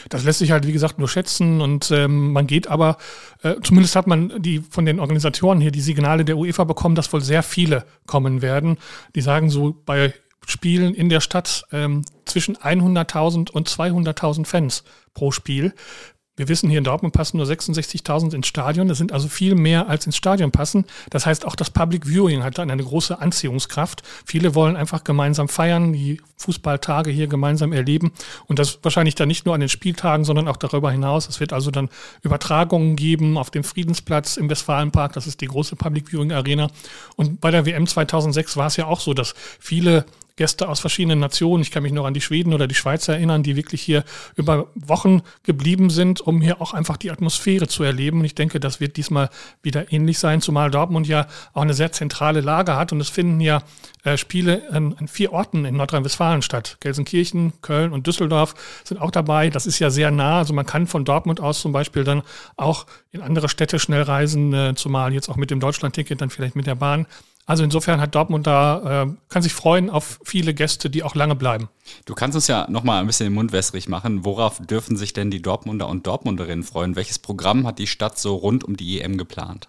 Das 0.09 0.25
lässt 0.25 0.39
sich 0.39 0.51
halt, 0.51 0.67
wie 0.67 0.73
gesagt, 0.73 0.99
nur 0.99 1.09
schätzen 1.09 1.61
und 1.61 1.91
ähm, 1.91 2.33
man 2.33 2.47
geht 2.47 2.69
aber, 2.69 2.99
äh, 3.43 3.55
zumindest 3.63 3.97
hat 3.97 4.07
man 4.07 4.41
die 4.41 4.61
von 4.61 4.85
den 4.85 5.01
Organisatoren 5.01 5.61
hier 5.61 5.73
die 5.73 5.81
Signale 5.81 6.25
der 6.25 6.37
UEFA 6.37 6.65
bekommen, 6.65 6.95
dass 6.95 7.13
wohl 7.13 7.23
sehr 7.23 7.43
viele 7.43 7.85
kommen 8.07 8.43
werden. 8.43 8.79
Die 9.15 9.21
sagen 9.21 9.51
so 9.51 9.75
bei 9.85 10.15
Spielen 10.47 10.95
in 10.95 11.09
der 11.09 11.21
Stadt 11.21 11.65
ähm, 11.73 12.05
zwischen 12.27 12.57
100.000 12.57 13.51
und 13.51 13.69
200.000 13.69 14.45
Fans 14.45 14.85
pro 15.15 15.31
Spiel. 15.31 15.75
Wir 16.37 16.49
wissen, 16.49 16.69
hier 16.69 16.79
in 16.79 16.85
Dortmund 16.85 17.15
passen 17.15 17.37
nur 17.37 17.47
66.000 17.47 18.35
ins 18.35 18.49
Stadion. 18.49 18.89
Das 18.89 18.99
sind 18.99 19.13
also 19.13 19.29
viel 19.29 19.55
mehr, 19.55 19.89
als 19.89 20.05
ins 20.05 20.17
Stadion 20.17 20.51
passen. 20.51 20.85
Das 21.11 21.27
heißt, 21.27 21.47
auch 21.47 21.55
das 21.55 21.71
Public 21.71 22.09
Viewing 22.09 22.43
hat 22.43 22.59
dann 22.59 22.73
eine 22.73 22.83
große 22.83 23.21
Anziehungskraft. 23.21 24.03
Viele 24.27 24.57
wollen 24.57 24.75
einfach 24.75 25.05
gemeinsam 25.05 25.49
feiern, 25.49 25.93
die 25.93 26.21
Fußballtage 26.39 27.13
hier 27.13 27.29
gemeinsam 27.29 27.73
erleben. 27.73 28.11
Und 28.47 28.59
das 28.59 28.81
wahrscheinlich 28.83 29.15
dann 29.15 29.29
nicht 29.29 29.47
nur 29.47 29.55
an 29.55 29.61
den 29.61 29.69
Spieltagen, 29.69 30.25
sondern 30.25 30.49
auch 30.49 30.57
darüber 30.57 30.91
hinaus. 30.91 31.29
Es 31.29 31.39
wird 31.39 31.53
also 31.53 31.71
dann 31.71 31.89
Übertragungen 32.23 32.97
geben 32.97 33.39
auf 33.39 33.53
dem 33.53 33.63
Friedensplatz 33.63 34.37
im 34.37 34.51
Westfalenpark. 34.51 35.13
Das 35.13 35.29
ist 35.29 35.41
die 35.41 35.47
große 35.47 35.77
Public 35.77 36.09
Viewing 36.09 36.33
Arena. 36.33 36.69
Und 37.15 37.41
bei 37.41 37.53
der 37.53 37.65
WM 37.65 37.87
2006 37.87 38.57
war 38.57 38.67
es 38.67 38.77
ja 38.77 38.87
auch 38.87 38.99
so, 38.99 39.15
dass 39.15 39.35
viele 39.61 40.05
Gäste 40.37 40.69
aus 40.69 40.81
verschiedenen 40.81 41.21
Nationen. 41.21 41.63
Ich 41.63 41.71
kann 41.71 41.85
mich 41.85 41.93
noch 41.93 42.07
an 42.07 42.15
die 42.15 42.21
Schweden 42.21 42.53
oder 42.53 42.67
die 42.67 42.75
Schweizer 42.75 43.15
erinnern, 43.15 43.45
die 43.45 43.55
wirklich 43.55 43.83
hier 43.83 44.05
über 44.35 44.69
Wochen 44.75 45.23
geblieben 45.45 45.91
sind, 45.91 46.21
um 46.21 46.41
hier 46.41 46.61
auch 46.61 46.75
einfach 46.75 46.97
die 46.97 47.13
Atmosphäre 47.13 47.69
zu 47.69 47.85
erleben. 47.85 48.19
Und 48.19 48.25
ich 48.25 48.35
denke, 48.35 48.59
das 48.59 48.81
wird 48.81 48.97
diesmal 48.97 49.31
wieder 49.63 49.93
ähnlich 49.93 50.19
sein, 50.19 50.41
zumal 50.41 50.71
Dortmund 50.71 51.07
ja 51.07 51.29
auch 51.53 51.63
eine 51.63 51.75
sehr 51.75 51.93
zentrale 51.93 52.41
Lage 52.41 52.75
hat. 52.75 52.93
Und 52.93 53.01
es 53.01 53.11
finden 53.11 53.41
ja 53.41 53.63
äh, 54.03 54.17
Spiele 54.17 54.63
an, 54.71 54.95
an, 54.99 55.07
vier 55.07 55.33
Orten 55.33 55.65
in 55.65 55.77
Nordrhein-Westfalen 55.77 56.43
statt. 56.43 56.79
Gelsenkirchen, 56.81 57.53
Köln 57.63 57.93
und 57.93 58.07
Düsseldorf 58.09 58.55
sind 58.83 59.01
auch 59.01 59.13
dabei. 59.13 59.51
Das 59.51 59.67
ist 59.67 59.79
ja 59.79 59.91
sehr 59.91 60.11
nah. 60.11 60.39
Also 60.39 60.53
man 60.53 60.67
kann 60.67 60.89
von 60.89 61.05
Dortmund 61.05 61.41
aus 61.41 61.61
zum 61.61 61.71
Beispiel 61.71 62.03
dann 62.03 62.23
auch 62.57 62.87
in 63.13 63.23
andere 63.23 63.49
Städte 63.49 63.79
schnell 63.79 64.03
reisen, 64.03 64.53
äh, 64.53 64.75
zumal 64.75 65.13
jetzt 65.13 65.29
auch 65.29 65.37
mit 65.37 65.53
dem 65.53 65.61
Deutschlandticket, 65.61 66.21
dann 66.21 66.31
vielleicht 66.31 66.57
mit 66.57 66.67
der 66.67 66.75
Bahn. 66.75 67.07
Also 67.47 67.63
insofern 67.63 68.01
hat 68.01 68.15
Dortmund 68.15 68.47
da, 68.47 69.05
äh, 69.05 69.13
kann 69.29 69.43
sich 69.43 69.53
freuen 69.53 69.91
auf 69.91 70.19
viele 70.25 70.55
Gäste, 70.55 70.89
die 70.89 71.03
auch 71.03 71.15
lange 71.15 71.35
bleiben. 71.35 71.69
Du 72.07 72.15
kannst 72.15 72.37
uns 72.37 72.47
ja 72.47 72.67
nochmal 72.71 73.01
ein 73.01 73.07
bisschen 73.07 73.27
den 73.27 73.35
Mund 73.35 73.53
wässrig 73.53 73.89
machen. 73.89 74.25
Worauf 74.25 74.59
dürfen 74.61 74.97
sich 74.97 75.13
denn 75.13 75.31
die 75.31 75.43
Dortmunder 75.43 75.89
und 75.89 76.07
Dortmunderinnen 76.07 76.65
freuen? 76.65 76.97
Welches 76.97 77.19
Programm 77.19 77.67
hat 77.67 77.79
die 77.79 77.87
Stadt 77.87 78.19
so 78.19 78.35
rund 78.37 78.65
um 78.65 78.77
die 78.77 79.01
EM 79.01 79.19
geplant? 79.19 79.69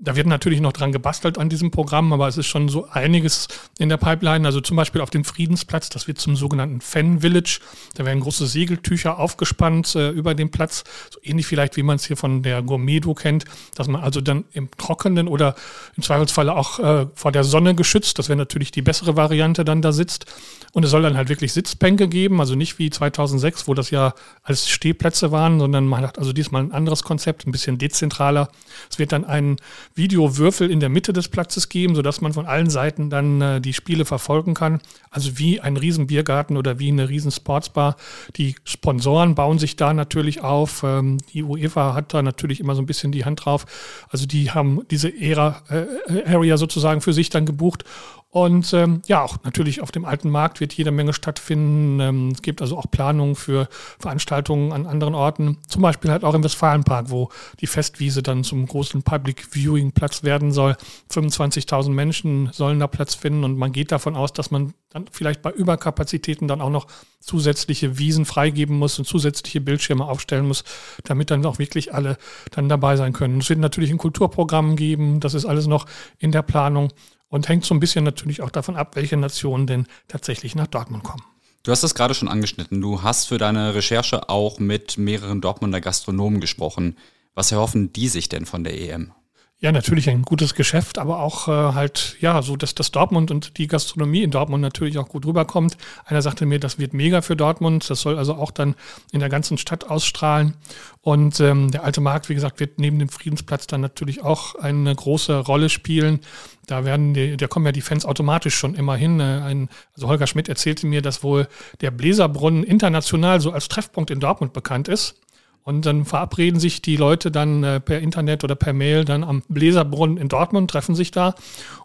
Da 0.00 0.14
wird 0.14 0.28
natürlich 0.28 0.60
noch 0.60 0.72
dran 0.72 0.92
gebastelt 0.92 1.38
an 1.38 1.48
diesem 1.48 1.72
Programm, 1.72 2.12
aber 2.12 2.28
es 2.28 2.36
ist 2.36 2.46
schon 2.46 2.68
so 2.68 2.88
einiges 2.88 3.48
in 3.78 3.88
der 3.88 3.96
Pipeline. 3.96 4.46
Also 4.46 4.60
zum 4.60 4.76
Beispiel 4.76 5.00
auf 5.00 5.10
dem 5.10 5.24
Friedensplatz, 5.24 5.88
das 5.88 6.06
wird 6.06 6.18
zum 6.18 6.36
sogenannten 6.36 6.80
Fan 6.80 7.20
Village. 7.20 7.58
Da 7.94 8.04
werden 8.04 8.20
große 8.20 8.46
Segeltücher 8.46 9.18
aufgespannt 9.18 9.96
äh, 9.96 10.10
über 10.10 10.36
den 10.36 10.52
Platz, 10.52 10.84
so 11.10 11.18
ähnlich 11.24 11.46
vielleicht 11.46 11.76
wie 11.76 11.82
man 11.82 11.96
es 11.96 12.04
hier 12.04 12.16
von 12.16 12.44
der 12.44 12.62
Gourmedo 12.62 13.12
kennt, 13.14 13.44
dass 13.74 13.88
man 13.88 14.00
also 14.00 14.20
dann 14.20 14.44
im 14.52 14.70
Trockenen 14.78 15.26
oder 15.26 15.56
im 15.96 16.04
Zweifelsfalle 16.04 16.54
auch 16.54 16.78
äh, 16.78 17.06
vor 17.14 17.32
der 17.32 17.42
Sonne 17.42 17.74
geschützt, 17.74 18.20
das 18.20 18.28
wäre 18.28 18.36
natürlich 18.36 18.70
die 18.70 18.82
bessere 18.82 19.16
Variante, 19.16 19.64
dann 19.64 19.82
da 19.82 19.90
sitzt. 19.90 20.26
Und 20.74 20.84
es 20.84 20.90
soll 20.90 21.02
dann 21.02 21.16
halt 21.16 21.28
wirklich 21.28 21.52
Sitzbänke 21.52 22.08
geben, 22.08 22.40
also 22.40 22.54
nicht 22.54 22.78
wie 22.78 22.90
2006, 22.90 23.66
wo 23.66 23.74
das 23.74 23.90
ja 23.90 24.14
als 24.44 24.68
Stehplätze 24.68 25.32
waren, 25.32 25.58
sondern 25.58 25.86
man 25.86 26.06
hat 26.06 26.18
also 26.18 26.32
diesmal 26.32 26.62
ein 26.62 26.72
anderes 26.72 27.02
Konzept, 27.02 27.46
ein 27.46 27.52
bisschen 27.52 27.78
dezentraler. 27.78 28.48
Es 28.90 28.98
wird 28.98 29.10
dann 29.10 29.24
einen 29.24 29.56
Videowürfel 29.98 30.70
in 30.70 30.80
der 30.80 30.88
Mitte 30.88 31.12
des 31.12 31.28
Platzes 31.28 31.68
geben, 31.68 31.94
sodass 31.94 32.20
man 32.20 32.32
von 32.32 32.46
allen 32.46 32.70
Seiten 32.70 33.10
dann 33.10 33.40
äh, 33.40 33.60
die 33.60 33.74
Spiele 33.74 34.04
verfolgen 34.04 34.54
kann. 34.54 34.80
Also 35.10 35.38
wie 35.38 35.60
ein 35.60 35.76
Riesenbiergarten 35.76 36.56
oder 36.56 36.78
wie 36.78 36.88
eine 36.88 37.08
Riesensportsbar. 37.08 37.96
Die 38.36 38.54
Sponsoren 38.64 39.34
bauen 39.34 39.58
sich 39.58 39.76
da 39.76 39.92
natürlich 39.92 40.40
auf. 40.40 40.82
Ähm, 40.84 41.18
die 41.32 41.42
UEFA 41.42 41.94
hat 41.94 42.14
da 42.14 42.22
natürlich 42.22 42.60
immer 42.60 42.74
so 42.74 42.82
ein 42.82 42.86
bisschen 42.86 43.12
die 43.12 43.24
Hand 43.24 43.44
drauf. 43.44 43.66
Also 44.08 44.26
die 44.26 44.52
haben 44.52 44.80
diese 44.90 45.14
Ära, 45.14 45.62
äh, 45.68 46.22
Area 46.32 46.56
sozusagen 46.56 47.00
für 47.00 47.12
sich 47.12 47.28
dann 47.28 47.44
gebucht 47.44 47.84
und 48.30 48.74
ähm, 48.74 49.00
ja, 49.06 49.22
auch 49.22 49.42
natürlich 49.44 49.80
auf 49.80 49.90
dem 49.90 50.04
alten 50.04 50.28
Markt 50.28 50.60
wird 50.60 50.74
jede 50.74 50.90
Menge 50.90 51.14
stattfinden. 51.14 51.98
Ähm, 51.98 52.28
es 52.28 52.42
gibt 52.42 52.60
also 52.60 52.76
auch 52.76 52.90
Planungen 52.90 53.34
für 53.34 53.68
Veranstaltungen 53.98 54.70
an 54.72 54.86
anderen 54.86 55.14
Orten, 55.14 55.56
zum 55.66 55.80
Beispiel 55.80 56.10
halt 56.10 56.24
auch 56.24 56.34
im 56.34 56.44
Westfalenpark, 56.44 57.08
wo 57.08 57.30
die 57.60 57.66
Festwiese 57.66 58.22
dann 58.22 58.44
zum 58.44 58.66
großen 58.66 59.02
Public 59.02 59.46
Viewing 59.50 59.92
Platz 59.92 60.24
werden 60.24 60.52
soll. 60.52 60.76
25.000 61.10 61.88
Menschen 61.88 62.50
sollen 62.52 62.80
da 62.80 62.86
Platz 62.86 63.14
finden 63.14 63.44
und 63.44 63.56
man 63.56 63.72
geht 63.72 63.92
davon 63.92 64.14
aus, 64.14 64.34
dass 64.34 64.50
man 64.50 64.74
dann 64.90 65.06
vielleicht 65.10 65.40
bei 65.40 65.50
Überkapazitäten 65.50 66.48
dann 66.48 66.60
auch 66.60 66.70
noch 66.70 66.86
zusätzliche 67.20 67.98
Wiesen 67.98 68.26
freigeben 68.26 68.76
muss 68.76 68.98
und 68.98 69.06
zusätzliche 69.06 69.62
Bildschirme 69.62 70.04
aufstellen 70.04 70.46
muss, 70.46 70.64
damit 71.04 71.30
dann 71.30 71.44
auch 71.46 71.58
wirklich 71.58 71.94
alle 71.94 72.18
dann 72.50 72.68
dabei 72.68 72.96
sein 72.96 73.14
können. 73.14 73.38
Es 73.38 73.48
wird 73.48 73.58
natürlich 73.58 73.90
ein 73.90 73.98
Kulturprogramm 73.98 74.76
geben, 74.76 75.20
das 75.20 75.32
ist 75.32 75.46
alles 75.46 75.66
noch 75.66 75.86
in 76.18 76.30
der 76.30 76.42
Planung 76.42 76.90
und 77.28 77.48
hängt 77.48 77.64
so 77.64 77.74
ein 77.74 77.80
bisschen 77.80 78.04
natürlich 78.04 78.42
auch 78.42 78.50
davon 78.50 78.76
ab, 78.76 78.96
welche 78.96 79.16
Nationen 79.16 79.66
denn 79.66 79.86
tatsächlich 80.08 80.54
nach 80.54 80.66
Dortmund 80.66 81.04
kommen. 81.04 81.22
Du 81.62 81.72
hast 81.72 81.82
es 81.82 81.94
gerade 81.94 82.14
schon 82.14 82.28
angeschnitten. 82.28 82.80
Du 82.80 83.02
hast 83.02 83.26
für 83.26 83.38
deine 83.38 83.74
Recherche 83.74 84.28
auch 84.28 84.58
mit 84.58 84.96
mehreren 84.96 85.40
Dortmunder 85.40 85.80
Gastronomen 85.80 86.40
gesprochen. 86.40 86.96
Was 87.34 87.52
erhoffen 87.52 87.92
die 87.92 88.08
sich 88.08 88.28
denn 88.28 88.46
von 88.46 88.64
der 88.64 88.80
EM? 88.80 89.12
Ja, 89.60 89.72
natürlich 89.72 90.08
ein 90.08 90.22
gutes 90.22 90.54
Geschäft, 90.54 90.98
aber 90.98 91.18
auch 91.18 91.48
äh, 91.48 91.50
halt, 91.50 92.16
ja, 92.20 92.42
so, 92.42 92.54
dass 92.54 92.76
das 92.76 92.92
Dortmund 92.92 93.32
und 93.32 93.58
die 93.58 93.66
Gastronomie 93.66 94.22
in 94.22 94.30
Dortmund 94.30 94.62
natürlich 94.62 94.98
auch 94.98 95.08
gut 95.08 95.26
rüberkommt. 95.26 95.76
Einer 96.04 96.22
sagte 96.22 96.46
mir, 96.46 96.60
das 96.60 96.78
wird 96.78 96.94
mega 96.94 97.22
für 97.22 97.34
Dortmund. 97.34 97.90
Das 97.90 98.02
soll 98.02 98.18
also 98.18 98.34
auch 98.34 98.52
dann 98.52 98.76
in 99.10 99.18
der 99.18 99.28
ganzen 99.28 99.58
Stadt 99.58 99.90
ausstrahlen. 99.90 100.54
Und 101.00 101.40
ähm, 101.40 101.72
der 101.72 101.82
alte 101.82 102.00
Markt, 102.00 102.28
wie 102.28 102.34
gesagt, 102.34 102.60
wird 102.60 102.78
neben 102.78 103.00
dem 103.00 103.08
Friedensplatz 103.08 103.66
dann 103.66 103.80
natürlich 103.80 104.22
auch 104.22 104.54
eine 104.54 104.94
große 104.94 105.36
Rolle 105.38 105.70
spielen. 105.70 106.20
Da 106.66 106.84
werden 106.84 107.12
die, 107.12 107.36
da 107.36 107.48
kommen 107.48 107.66
ja 107.66 107.72
die 107.72 107.80
Fans 107.80 108.06
automatisch 108.06 108.54
schon 108.54 108.76
immer 108.76 108.94
hin. 108.94 109.18
Äh, 109.18 109.40
ein, 109.42 109.70
also 109.96 110.06
Holger 110.06 110.28
Schmidt 110.28 110.48
erzählte 110.48 110.86
mir, 110.86 111.02
dass 111.02 111.24
wohl 111.24 111.48
der 111.80 111.90
Bläserbrunnen 111.90 112.62
international 112.62 113.40
so 113.40 113.50
als 113.50 113.66
Treffpunkt 113.66 114.12
in 114.12 114.20
Dortmund 114.20 114.52
bekannt 114.52 114.86
ist. 114.86 115.16
Und 115.62 115.84
dann 115.84 116.06
verabreden 116.06 116.58
sich 116.60 116.80
die 116.80 116.96
Leute 116.96 117.30
dann 117.30 117.62
äh, 117.62 117.78
per 117.78 118.00
Internet 118.00 118.42
oder 118.42 118.54
per 118.54 118.72
Mail 118.72 119.04
dann 119.04 119.22
am 119.22 119.42
Bläserbrunnen 119.48 120.16
in 120.16 120.28
Dortmund, 120.28 120.70
treffen 120.70 120.94
sich 120.94 121.10
da 121.10 121.34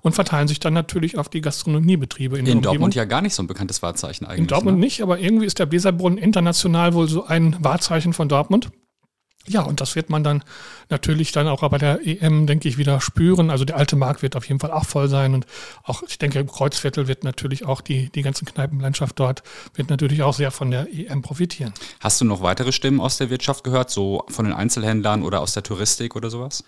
und 0.01 0.13
verteilen 0.13 0.48
sich 0.48 0.62
dann 0.62 0.74
natürlich 0.74 1.18
auf 1.18 1.27
die 1.27 1.42
Gastronomiebetriebe 1.42 2.38
in, 2.38 2.46
in 2.46 2.62
Dortmund 2.62 2.96
ja 2.96 3.03
gar 3.03 3.22
nicht 3.22 3.36
so 3.36 3.44
ein 3.44 3.48
bekanntes 3.48 3.82
Wahrzeichen 3.82 4.25
eigentlich. 4.25 4.39
In 4.39 4.48
Dortmund 4.48 4.77
ne? 4.77 4.86
nicht, 4.86 5.01
aber 5.01 5.20
irgendwie 5.20 5.46
ist 5.46 5.60
der 5.60 5.65
Bläserbrunnen 5.65 6.18
international 6.18 6.94
wohl 6.94 7.10
so 7.10 7.25
ein 7.25 7.58
Wahrzeichen 7.60 8.13
von 8.13 8.30
Dortmund. 8.30 8.72
Ja, 9.45 9.62
und 9.62 9.81
das 9.81 9.95
wird 9.95 10.09
man 10.09 10.23
dann 10.23 10.41
natürlich 10.89 11.33
dann 11.33 11.50
auch 11.50 11.67
bei 11.69 11.77
der 11.77 12.00
EM, 12.07 12.47
denke 12.47 12.69
ich, 12.69 12.77
wieder 12.77 13.01
spüren. 13.01 13.50
Also 13.50 13.65
der 13.65 13.75
alte 13.75 13.97
Markt 13.97 14.21
wird 14.21 14.38
auf 14.38 14.47
jeden 14.47 14.62
Fall 14.62 14.71
auch 14.71 14.85
voll 14.85 15.09
sein 15.09 15.33
und 15.33 15.45
auch, 15.83 16.01
ich 16.07 16.17
denke, 16.17 16.39
im 16.39 16.47
Kreuzviertel 16.47 17.09
wird 17.09 17.25
natürlich 17.25 17.65
auch 17.65 17.81
die, 17.81 18.09
die 18.09 18.21
ganze 18.21 18.45
Kneipenlandschaft 18.45 19.19
dort 19.19 19.43
wird 19.75 19.89
natürlich 19.89 20.23
auch 20.23 20.33
sehr 20.33 20.51
von 20.51 20.71
der 20.71 20.88
EM 20.93 21.21
profitieren. 21.21 21.73
Hast 22.00 22.21
du 22.21 22.25
noch 22.25 22.41
weitere 22.41 22.71
Stimmen 22.71 23.01
aus 23.01 23.17
der 23.17 23.29
Wirtschaft 23.29 23.65
gehört, 23.65 23.89
so 23.89 24.23
von 24.29 24.45
den 24.45 24.53
Einzelhändlern 24.53 25.23
oder 25.23 25.41
aus 25.41 25.53
der 25.53 25.63
Touristik 25.63 26.15
oder 26.15 26.29
sowas? 26.29 26.63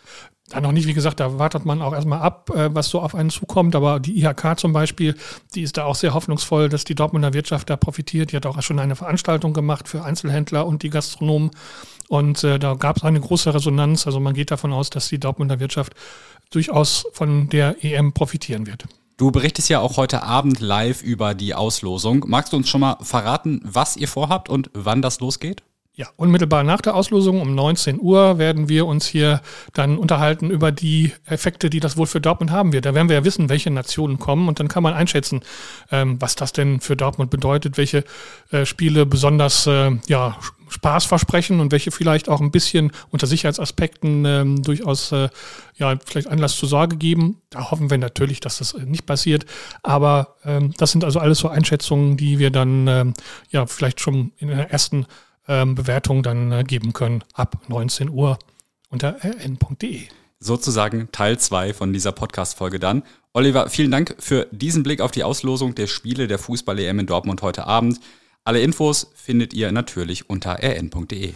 Da 0.49 0.61
noch 0.61 0.71
nicht, 0.71 0.87
wie 0.87 0.93
gesagt, 0.93 1.19
da 1.19 1.39
wartet 1.39 1.65
man 1.65 1.81
auch 1.81 1.93
erstmal 1.93 2.19
ab, 2.19 2.51
äh, 2.53 2.73
was 2.73 2.89
so 2.89 3.01
auf 3.01 3.15
einen 3.15 3.31
zukommt. 3.31 3.75
Aber 3.75 3.99
die 3.99 4.23
IHK 4.23 4.59
zum 4.59 4.73
Beispiel, 4.73 5.15
die 5.55 5.63
ist 5.63 5.77
da 5.77 5.85
auch 5.85 5.95
sehr 5.95 6.13
hoffnungsvoll, 6.13 6.69
dass 6.69 6.83
die 6.83 6.93
Dortmunder 6.93 7.33
Wirtschaft 7.33 7.69
da 7.69 7.77
profitiert. 7.77 8.31
Die 8.31 8.35
hat 8.35 8.45
auch 8.45 8.61
schon 8.61 8.77
eine 8.77 8.95
Veranstaltung 8.95 9.53
gemacht 9.53 9.87
für 9.87 10.03
Einzelhändler 10.03 10.67
und 10.67 10.83
die 10.83 10.91
Gastronomen. 10.91 11.49
Und 12.09 12.43
äh, 12.43 12.59
da 12.59 12.75
gab 12.75 12.97
es 12.97 13.03
eine 13.03 13.19
große 13.19 13.53
Resonanz. 13.55 14.05
Also 14.05 14.19
man 14.19 14.35
geht 14.35 14.51
davon 14.51 14.71
aus, 14.71 14.91
dass 14.91 15.09
die 15.09 15.19
Dortmunder 15.19 15.59
Wirtschaft 15.59 15.93
durchaus 16.51 17.05
von 17.11 17.49
der 17.49 17.83
EM 17.83 18.13
profitieren 18.13 18.67
wird. 18.67 18.85
Du 19.17 19.31
berichtest 19.31 19.69
ja 19.69 19.79
auch 19.79 19.97
heute 19.97 20.23
Abend 20.23 20.59
live 20.59 21.01
über 21.01 21.33
die 21.33 21.55
Auslosung. 21.55 22.25
Magst 22.27 22.53
du 22.53 22.57
uns 22.57 22.69
schon 22.69 22.81
mal 22.81 22.97
verraten, 23.01 23.61
was 23.63 23.97
ihr 23.97 24.09
vorhabt 24.09 24.49
und 24.49 24.69
wann 24.73 25.01
das 25.01 25.21
losgeht? 25.21 25.63
Ja, 25.97 26.07
unmittelbar 26.17 26.63
nach 26.63 26.81
der 26.81 26.93
Auslosung 26.93 27.39
um 27.39 27.55
19 27.55 28.01
Uhr 28.01 28.37
werden 28.37 28.67
wir 28.67 28.85
uns 28.85 29.07
hier 29.07 29.41
dann 29.71 29.97
unterhalten 29.97 30.49
über 30.51 30.73
die 30.73 31.13
Effekte, 31.23 31.69
die 31.69 31.79
das 31.79 31.95
wohl 31.95 32.05
für 32.05 32.19
Dortmund 32.19 32.51
haben 32.51 32.73
wird. 32.73 32.85
Da 32.85 32.93
werden 32.93 33.07
wir 33.07 33.15
ja 33.15 33.23
wissen, 33.23 33.47
welche 33.47 33.71
Nationen 33.71 34.19
kommen 34.19 34.49
und 34.49 34.59
dann 34.59 34.67
kann 34.67 34.83
man 34.83 34.93
einschätzen, 34.93 35.39
ähm, 35.91 36.17
was 36.19 36.35
das 36.35 36.51
denn 36.51 36.81
für 36.81 36.97
Dortmund 36.97 37.31
bedeutet, 37.31 37.77
welche 37.77 38.03
äh, 38.51 38.65
Spiele 38.65 39.05
besonders 39.05 39.67
äh, 39.67 39.91
ja, 40.07 40.37
Spaß 40.67 41.05
versprechen 41.05 41.61
und 41.61 41.71
welche 41.71 41.91
vielleicht 41.91 42.27
auch 42.27 42.41
ein 42.41 42.51
bisschen 42.51 42.91
unter 43.09 43.25
Sicherheitsaspekten 43.25 44.25
ähm, 44.25 44.63
durchaus 44.63 45.13
äh, 45.13 45.29
ja 45.77 45.95
vielleicht 46.05 46.27
Anlass 46.27 46.57
zur 46.57 46.67
Sorge 46.67 46.97
geben. 46.97 47.41
Da 47.49 47.71
hoffen 47.71 47.89
wir 47.89 47.97
natürlich, 47.97 48.41
dass 48.41 48.57
das 48.57 48.73
nicht 48.73 49.05
passiert. 49.05 49.45
Aber 49.81 50.35
ähm, 50.43 50.73
das 50.77 50.91
sind 50.91 51.05
also 51.05 51.19
alles 51.19 51.39
so 51.39 51.47
Einschätzungen, 51.47 52.17
die 52.17 52.37
wir 52.37 52.49
dann 52.49 52.87
ähm, 52.89 53.13
ja 53.49 53.65
vielleicht 53.65 54.01
schon 54.01 54.33
in 54.37 54.49
der 54.49 54.71
ersten 54.71 55.05
ähm, 55.47 55.75
Bewertung 55.75 56.23
dann 56.23 56.51
äh, 56.51 56.63
geben 56.63 56.93
können 56.93 57.23
ab 57.33 57.57
19 57.67 58.09
Uhr 58.09 58.39
unter 58.89 59.17
rn.de. 59.23 60.01
Sozusagen 60.39 61.09
Teil 61.11 61.39
2 61.39 61.73
von 61.73 61.93
dieser 61.93 62.11
Podcast-Folge 62.11 62.79
dann. 62.79 63.03
Oliver, 63.33 63.69
vielen 63.69 63.91
Dank 63.91 64.15
für 64.19 64.47
diesen 64.51 64.83
Blick 64.83 65.01
auf 65.01 65.11
die 65.11 65.23
Auslosung 65.23 65.75
der 65.75 65.87
Spiele 65.87 66.27
der 66.27 66.39
Fußball-EM 66.39 66.99
in 66.99 67.07
Dortmund 67.07 67.41
heute 67.41 67.65
Abend. 67.65 67.99
Alle 68.43 68.59
Infos 68.61 69.11
findet 69.15 69.53
ihr 69.53 69.71
natürlich 69.71 70.29
unter 70.29 70.61
rn.de. 70.61 71.33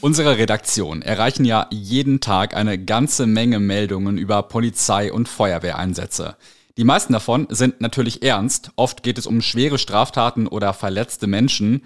Unsere 0.00 0.38
Redaktion 0.38 1.02
erreichen 1.02 1.44
ja 1.44 1.66
jeden 1.70 2.20
Tag 2.20 2.54
eine 2.54 2.78
ganze 2.78 3.26
Menge 3.26 3.58
Meldungen 3.58 4.18
über 4.18 4.44
Polizei- 4.44 5.12
und 5.12 5.28
Feuerwehreinsätze. 5.28 6.36
Die 6.76 6.84
meisten 6.84 7.14
davon 7.14 7.46
sind 7.48 7.80
natürlich 7.80 8.22
ernst. 8.22 8.70
Oft 8.76 9.02
geht 9.02 9.16
es 9.16 9.26
um 9.26 9.40
schwere 9.40 9.78
Straftaten 9.78 10.46
oder 10.46 10.74
verletzte 10.74 11.26
Menschen. 11.26 11.84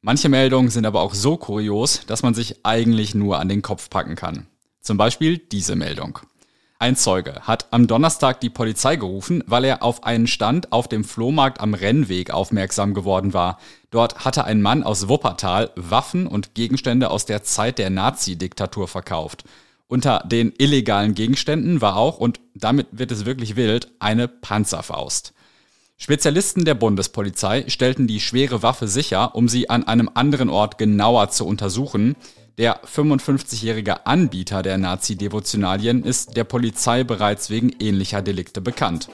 Manche 0.00 0.28
Meldungen 0.28 0.70
sind 0.70 0.86
aber 0.86 1.00
auch 1.00 1.14
so 1.14 1.36
kurios, 1.36 2.06
dass 2.06 2.22
man 2.22 2.34
sich 2.34 2.64
eigentlich 2.64 3.16
nur 3.16 3.40
an 3.40 3.48
den 3.48 3.62
Kopf 3.62 3.90
packen 3.90 4.14
kann. 4.14 4.46
Zum 4.80 4.96
Beispiel 4.96 5.38
diese 5.38 5.74
Meldung. 5.74 6.20
Ein 6.78 6.94
Zeuge 6.94 7.40
hat 7.40 7.66
am 7.72 7.88
Donnerstag 7.88 8.40
die 8.40 8.50
Polizei 8.50 8.94
gerufen, 8.94 9.42
weil 9.48 9.64
er 9.64 9.82
auf 9.82 10.04
einen 10.04 10.28
Stand 10.28 10.70
auf 10.70 10.86
dem 10.86 11.02
Flohmarkt 11.02 11.60
am 11.60 11.74
Rennweg 11.74 12.30
aufmerksam 12.30 12.94
geworden 12.94 13.34
war. 13.34 13.58
Dort 13.90 14.24
hatte 14.24 14.44
ein 14.44 14.62
Mann 14.62 14.84
aus 14.84 15.08
Wuppertal 15.08 15.72
Waffen 15.74 16.28
und 16.28 16.54
Gegenstände 16.54 17.10
aus 17.10 17.26
der 17.26 17.42
Zeit 17.42 17.78
der 17.78 17.90
Nazi-Diktatur 17.90 18.86
verkauft. 18.86 19.42
Unter 19.88 20.22
den 20.26 20.52
illegalen 20.58 21.14
Gegenständen 21.14 21.80
war 21.80 21.96
auch, 21.96 22.18
und 22.18 22.40
damit 22.54 22.88
wird 22.92 23.10
es 23.10 23.24
wirklich 23.24 23.56
wild, 23.56 23.90
eine 23.98 24.28
Panzerfaust. 24.28 25.32
Spezialisten 25.96 26.66
der 26.66 26.74
Bundespolizei 26.74 27.64
stellten 27.68 28.06
die 28.06 28.20
schwere 28.20 28.62
Waffe 28.62 28.86
sicher, 28.86 29.34
um 29.34 29.48
sie 29.48 29.70
an 29.70 29.84
einem 29.84 30.10
anderen 30.12 30.50
Ort 30.50 30.76
genauer 30.78 31.30
zu 31.30 31.46
untersuchen. 31.46 32.16
Der 32.58 32.84
55-jährige 32.84 34.06
Anbieter 34.06 34.62
der 34.62 34.76
Nazi-Devotionalien 34.76 36.04
ist 36.04 36.36
der 36.36 36.44
Polizei 36.44 37.02
bereits 37.02 37.48
wegen 37.48 37.74
ähnlicher 37.80 38.20
Delikte 38.20 38.60
bekannt. 38.60 39.08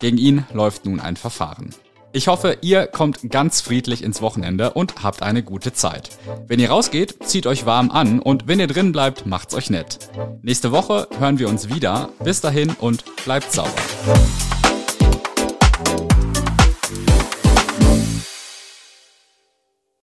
Gegen 0.00 0.18
ihn 0.18 0.44
läuft 0.52 0.84
nun 0.84 1.00
ein 1.00 1.16
Verfahren. 1.16 1.74
Ich 2.12 2.26
hoffe, 2.26 2.58
ihr 2.60 2.88
kommt 2.88 3.30
ganz 3.30 3.60
friedlich 3.60 4.02
ins 4.02 4.20
Wochenende 4.20 4.72
und 4.72 5.04
habt 5.04 5.22
eine 5.22 5.44
gute 5.44 5.72
Zeit. 5.72 6.10
Wenn 6.48 6.58
ihr 6.58 6.70
rausgeht, 6.70 7.24
zieht 7.24 7.46
euch 7.46 7.66
warm 7.66 7.90
an 7.90 8.18
und 8.18 8.48
wenn 8.48 8.58
ihr 8.58 8.66
drin 8.66 8.90
bleibt, 8.90 9.26
macht's 9.26 9.54
euch 9.54 9.70
nett. 9.70 10.10
Nächste 10.42 10.72
Woche 10.72 11.06
hören 11.18 11.38
wir 11.38 11.48
uns 11.48 11.72
wieder. 11.72 12.10
Bis 12.24 12.40
dahin 12.40 12.70
und 12.80 13.04
bleibt 13.24 13.52
sauber. 13.52 13.70